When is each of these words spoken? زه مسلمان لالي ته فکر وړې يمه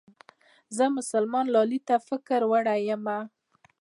زه 0.75 0.85
مسلمان 0.97 1.45
لالي 1.55 1.79
ته 1.87 1.95
فکر 2.09 2.39
وړې 2.51 2.77
يمه 2.89 3.19